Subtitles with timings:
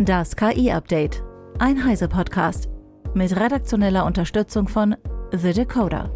[0.00, 1.24] Das KI-Update.
[1.58, 2.68] Ein Heise-Podcast.
[3.14, 4.94] Mit redaktioneller Unterstützung von
[5.32, 6.12] The Decoder.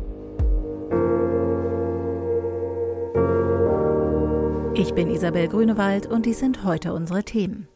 [4.74, 7.66] Ich bin Isabel Grünewald und dies sind heute unsere Themen.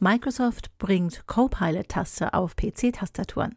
[0.00, 3.56] Microsoft bringt Copilot-Taste auf PC-Tastaturen.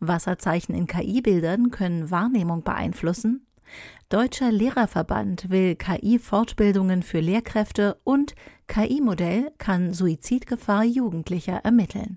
[0.00, 3.47] Wasserzeichen in KI-Bildern können Wahrnehmung beeinflussen.
[4.08, 8.34] Deutscher Lehrerverband will KI-Fortbildungen für Lehrkräfte und
[8.66, 12.16] KI-Modell kann Suizidgefahr Jugendlicher ermitteln.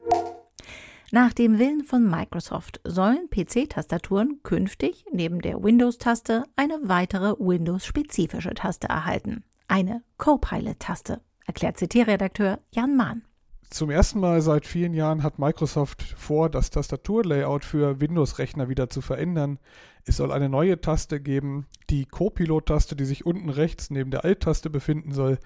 [1.14, 8.88] Nach dem Willen von Microsoft sollen PC-Tastaturen künftig neben der Windows-Taste eine weitere Windows-spezifische Taste
[8.88, 9.44] erhalten.
[9.68, 13.24] Eine Copilot-Taste, erklärt CT-Redakteur Jan Mahn.
[13.72, 19.00] Zum ersten Mal seit vielen Jahren hat Microsoft vor, das Tastaturlayout für Windows-Rechner wieder zu
[19.00, 19.60] verändern.
[20.04, 24.70] Es soll eine neue Taste geben, die Copilot-Taste, die sich unten rechts neben der Alt-Taste
[24.70, 25.40] befinden soll.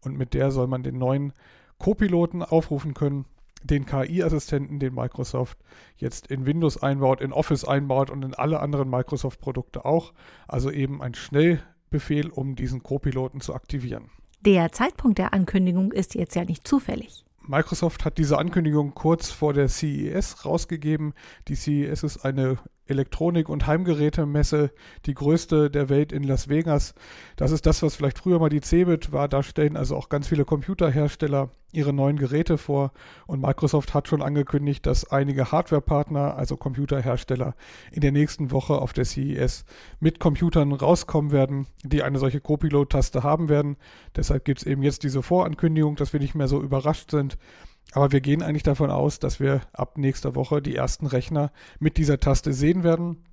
[0.00, 1.32] Und mit der soll man den neuen
[1.78, 3.24] Copiloten aufrufen können,
[3.64, 5.58] den KI-Assistenten, den Microsoft
[5.96, 10.12] jetzt in Windows einbaut, in Office einbaut und in alle anderen Microsoft-Produkte auch.
[10.46, 14.08] Also eben ein Schnellbefehl, um diesen Copiloten zu aktivieren.
[14.42, 17.24] Der Zeitpunkt der Ankündigung ist jetzt ja nicht zufällig.
[17.46, 21.14] Microsoft hat diese Ankündigung kurz vor der CES rausgegeben.
[21.48, 22.58] Die CES ist eine
[22.92, 24.70] Elektronik- und Heimgerätemesse,
[25.06, 26.94] die größte der Welt in Las Vegas.
[27.36, 29.28] Das ist das, was vielleicht früher mal die CeBIT war.
[29.28, 32.92] Da stellen also auch ganz viele Computerhersteller ihre neuen Geräte vor.
[33.26, 37.54] Und Microsoft hat schon angekündigt, dass einige Hardwarepartner, also Computerhersteller,
[37.90, 39.64] in der nächsten Woche auf der CES
[39.98, 43.76] mit Computern rauskommen werden, die eine solche Copilot-Taste haben werden.
[44.14, 47.38] Deshalb gibt es eben jetzt diese Vorankündigung, dass wir nicht mehr so überrascht sind.
[47.92, 51.96] Aber wir gehen eigentlich davon aus, dass wir ab nächster Woche die ersten Rechner mit
[51.98, 53.24] dieser Taste sehen werden.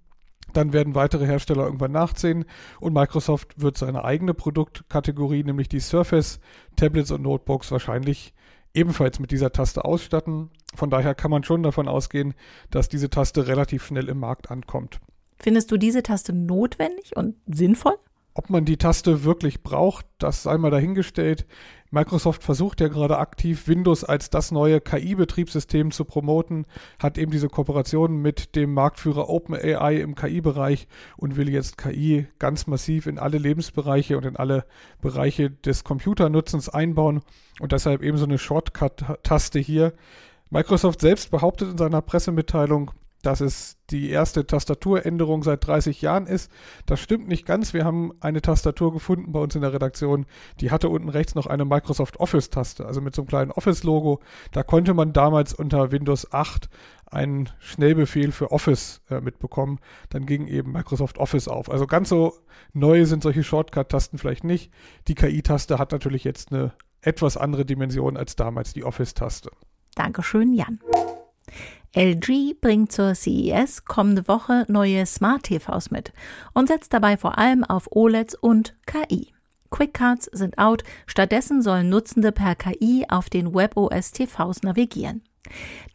[0.53, 2.45] Dann werden weitere Hersteller irgendwann nachziehen
[2.79, 6.39] und Microsoft wird seine eigene Produktkategorie, nämlich die Surface
[6.75, 8.33] Tablets und Notebooks, wahrscheinlich
[8.73, 10.49] ebenfalls mit dieser Taste ausstatten.
[10.75, 12.33] Von daher kann man schon davon ausgehen,
[12.71, 14.99] dass diese Taste relativ schnell im Markt ankommt.
[15.37, 17.97] Findest du diese Taste notwendig und sinnvoll?
[18.39, 21.45] Ob man die Taste wirklich braucht, das sei mal dahingestellt.
[21.91, 26.65] Microsoft versucht ja gerade aktiv, Windows als das neue KI-Betriebssystem zu promoten,
[26.99, 32.65] hat eben diese Kooperation mit dem Marktführer OpenAI im KI-Bereich und will jetzt KI ganz
[32.65, 34.63] massiv in alle Lebensbereiche und in alle
[35.01, 37.19] Bereiche des Computernutzens einbauen
[37.59, 39.91] und deshalb eben so eine Shortcut-Taste hier.
[40.49, 46.51] Microsoft selbst behauptet in seiner Pressemitteilung, dass es die erste Tastaturänderung seit 30 Jahren ist.
[46.85, 47.73] Das stimmt nicht ganz.
[47.73, 50.25] Wir haben eine Tastatur gefunden bei uns in der Redaktion,
[50.61, 54.21] die hatte unten rechts noch eine Microsoft Office-Taste, also mit so einem kleinen Office-Logo.
[54.51, 56.69] Da konnte man damals unter Windows 8
[57.11, 59.79] einen Schnellbefehl für Office äh, mitbekommen.
[60.09, 61.69] Dann ging eben Microsoft Office auf.
[61.69, 62.33] Also ganz so
[62.73, 64.71] neu sind solche Shortcut-Tasten vielleicht nicht.
[65.07, 69.49] Die KI-Taste hat natürlich jetzt eine etwas andere Dimension als damals die Office-Taste.
[69.95, 70.79] Dankeschön, Jan.
[71.95, 76.13] LG bringt zur CES kommende Woche neue Smart TVs mit
[76.53, 79.33] und setzt dabei vor allem auf OLEDs und KI.
[79.71, 85.21] Quickcards sind out, stattdessen sollen Nutzende per KI auf den WebOS TVs navigieren.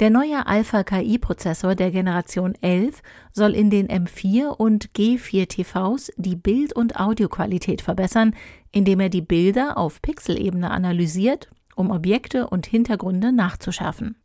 [0.00, 6.72] Der neue Alpha-KI-Prozessor der Generation 11 soll in den M4 und G4 TVs die Bild-
[6.72, 8.34] und Audioqualität verbessern,
[8.72, 14.16] indem er die Bilder auf Pixelebene analysiert um Objekte und Hintergründe nachzuschärfen.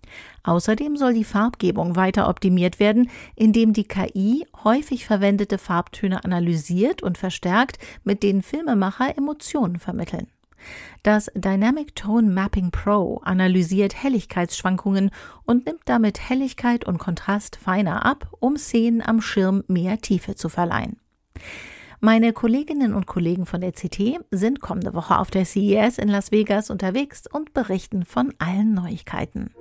[0.43, 7.17] Außerdem soll die Farbgebung weiter optimiert werden, indem die KI häufig verwendete Farbtöne analysiert und
[7.17, 10.27] verstärkt, mit denen Filmemacher Emotionen vermitteln.
[11.03, 15.11] Das Dynamic Tone Mapping Pro analysiert Helligkeitsschwankungen
[15.45, 20.49] und nimmt damit Helligkeit und Kontrast feiner ab, um Szenen am Schirm mehr Tiefe zu
[20.49, 20.99] verleihen.
[22.01, 26.31] Meine Kolleginnen und Kollegen von der CT sind kommende Woche auf der CES in Las
[26.31, 29.51] Vegas unterwegs und berichten von allen Neuigkeiten.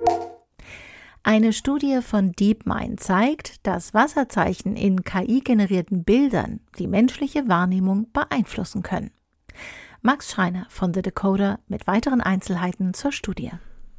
[1.21, 9.11] Eine Studie von DeepMind zeigt, dass Wasserzeichen in KI-generierten Bildern die menschliche Wahrnehmung beeinflussen können.
[10.01, 13.51] Max Schreiner von The Decoder mit weiteren Einzelheiten zur Studie.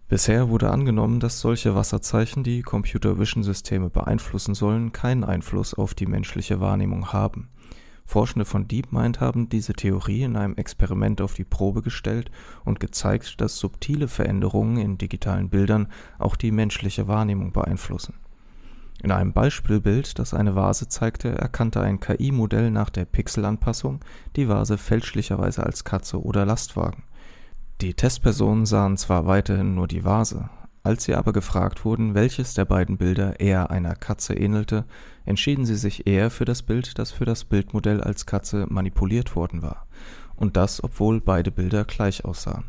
[0.09, 5.93] Bisher wurde angenommen, dass solche Wasserzeichen, die Computer Vision Systeme beeinflussen sollen, keinen Einfluss auf
[5.93, 7.51] die menschliche Wahrnehmung haben.
[8.11, 12.33] Forschende von DeepMind haben diese Theorie in einem Experiment auf die Probe gestellt
[12.65, 15.87] und gezeigt, dass subtile Veränderungen in digitalen Bildern
[16.19, 18.15] auch die menschliche Wahrnehmung beeinflussen.
[19.01, 24.01] In einem Beispielbild, das eine Vase zeigte, erkannte ein KI-Modell nach der Pixelanpassung
[24.35, 27.05] die Vase fälschlicherweise als Katze oder Lastwagen.
[27.81, 30.51] Die Testpersonen sahen zwar weiterhin nur die Vase,
[30.83, 34.85] als sie aber gefragt wurden, welches der beiden Bilder eher einer Katze ähnelte,
[35.25, 39.63] entschieden sie sich eher für das Bild, das für das Bildmodell als Katze manipuliert worden
[39.63, 39.87] war,
[40.37, 42.65] und das, obwohl beide Bilder gleich aussahen.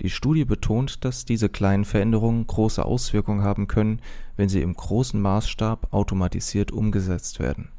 [0.00, 4.00] Die Studie betont, dass diese kleinen Veränderungen große Auswirkungen haben können,
[4.36, 7.70] wenn sie im großen Maßstab automatisiert umgesetzt werden.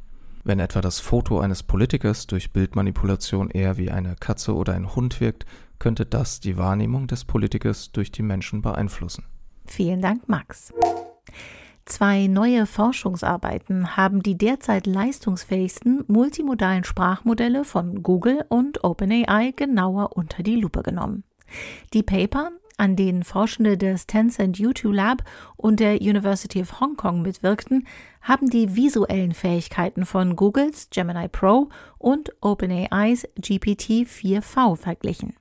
[0.44, 5.22] Wenn etwa das Foto eines Politikers durch Bildmanipulation eher wie eine Katze oder ein Hund
[5.22, 5.46] wirkt,
[5.80, 9.24] könnte das die Wahrnehmung des Politikers durch die Menschen beeinflussen.
[9.70, 10.74] Vielen Dank, Max.
[11.86, 20.44] Zwei neue Forschungsarbeiten haben die derzeit leistungsfähigsten multimodalen Sprachmodelle von Google und OpenAI genauer unter
[20.44, 21.24] die Lupe genommen.
[21.94, 25.24] Die Paper, an denen Forschende des Tencent U2 Lab
[25.58, 27.88] und der University of Hong Kong mitwirkten,
[28.22, 35.34] haben die visuellen Fähigkeiten von Googles Gemini Pro und OpenAIs GPT-4V verglichen.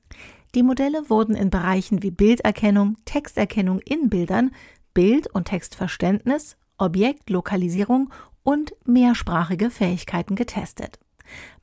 [0.58, 4.50] Die Modelle wurden in Bereichen wie Bilderkennung, Texterkennung in Bildern,
[4.92, 8.12] Bild- und Textverständnis, Objektlokalisierung
[8.42, 10.98] und mehrsprachige Fähigkeiten getestet.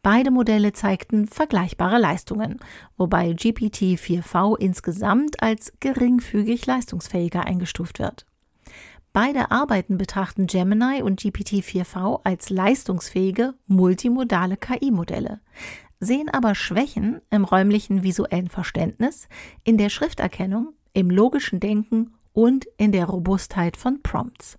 [0.01, 2.61] Beide Modelle zeigten vergleichbare Leistungen,
[2.95, 8.25] wobei GPT-4V insgesamt als geringfügig leistungsfähiger eingestuft wird.
[9.11, 15.41] Beide Arbeiten betrachten Gemini und GPT-4V als leistungsfähige multimodale KI-Modelle,
[16.05, 19.27] sehen aber Schwächen im räumlichen visuellen Verständnis,
[19.63, 24.57] in der Schrifterkennung, im logischen Denken und in der Robustheit von Prompts.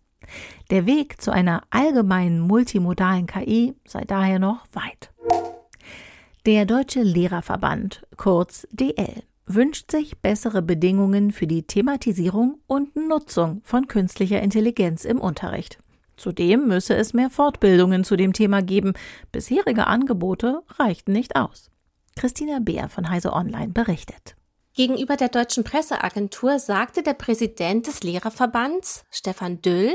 [0.70, 5.12] Der Weg zu einer allgemeinen multimodalen KI sei daher noch weit.
[6.46, 13.86] Der Deutsche Lehrerverband, kurz DL, wünscht sich bessere Bedingungen für die Thematisierung und Nutzung von
[13.88, 15.78] künstlicher Intelligenz im Unterricht.
[16.16, 18.94] Zudem müsse es mehr Fortbildungen zu dem Thema geben.
[19.32, 21.70] Bisherige Angebote reichten nicht aus.
[22.16, 24.36] Christina Beer von Heise Online berichtet.
[24.74, 29.94] Gegenüber der deutschen Presseagentur sagte der Präsident des Lehrerverbands, Stefan Döll,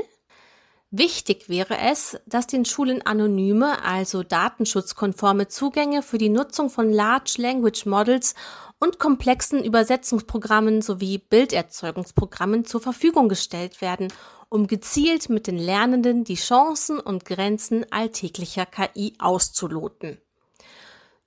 [0.94, 7.36] Wichtig wäre es, dass den Schulen anonyme, also datenschutzkonforme Zugänge für die Nutzung von Large
[7.38, 8.36] Language Models
[8.78, 14.10] und komplexen Übersetzungsprogrammen sowie Bilderzeugungsprogrammen zur Verfügung gestellt werden,
[14.52, 20.20] um gezielt mit den Lernenden die Chancen und Grenzen alltäglicher KI auszuloten.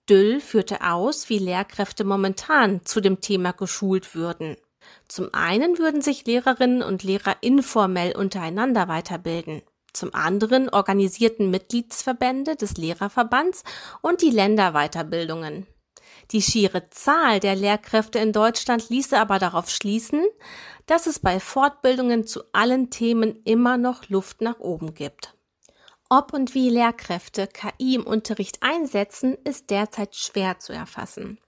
[0.08, 4.56] Düll führte aus, wie Lehrkräfte momentan zu dem Thema geschult würden.
[5.08, 9.62] Zum einen würden sich Lehrerinnen und Lehrer informell untereinander weiterbilden.
[9.94, 13.64] Zum anderen organisierten Mitgliedsverbände des Lehrerverbands
[14.02, 15.66] und die Länder Weiterbildungen.
[16.30, 20.24] Die schiere Zahl der Lehrkräfte in Deutschland ließe aber darauf schließen,
[20.86, 25.34] dass es bei Fortbildungen zu allen Themen immer noch Luft nach oben gibt.
[26.10, 31.38] Ob und wie Lehrkräfte KI im Unterricht einsetzen, ist derzeit schwer zu erfassen.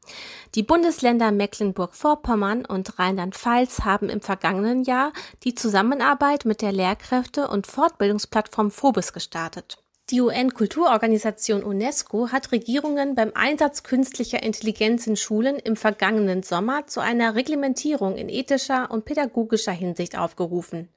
[0.54, 5.12] Die Bundesländer Mecklenburg-Vorpommern und Rheinland-Pfalz haben im vergangenen Jahr
[5.44, 9.85] die Zusammenarbeit mit der Lehrkräfte- und Fortbildungsplattform Phobis gestartet.
[10.10, 17.00] Die UN-Kulturorganisation UNESCO hat Regierungen beim Einsatz künstlicher Intelligenz in Schulen im vergangenen Sommer zu
[17.00, 20.90] einer Reglementierung in ethischer und pädagogischer Hinsicht aufgerufen.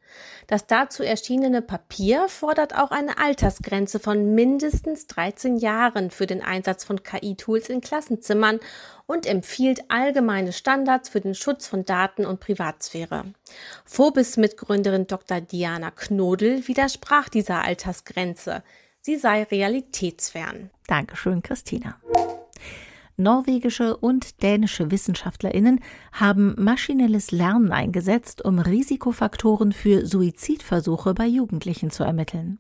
[0.46, 6.84] Das dazu erschienene Papier fordert auch eine Altersgrenze von mindestens 13 Jahren für den Einsatz
[6.84, 8.60] von KI-Tools in Klassenzimmern
[9.08, 13.26] und empfiehlt allgemeine Standards für den Schutz von Daten und Privatsphäre.
[13.86, 15.42] Phobis-Mitgründerin Dr.
[15.42, 18.62] Diana Knodel widersprach dieser Altersgrenze
[19.10, 20.70] sie sei realitätsfern.
[20.86, 21.96] Dankeschön, Christina.
[23.18, 25.80] Norwegische und dänische Wissenschaftlerinnen
[26.12, 32.60] haben maschinelles Lernen eingesetzt, um Risikofaktoren für Suizidversuche bei Jugendlichen zu ermitteln.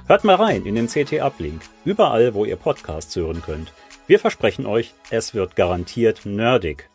[0.08, 3.74] Hört mal rein in den CT-Uplink, überall, wo ihr Podcasts hören könnt.
[4.08, 6.90] Wir versprechen euch, es wird garantiert nerdig.